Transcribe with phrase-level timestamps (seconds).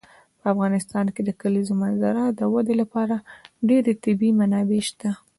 [0.39, 3.15] په افغانستان کې د کلیزو منظره د ودې لپاره
[3.69, 5.19] ډېرې طبیعي منابع شته دي.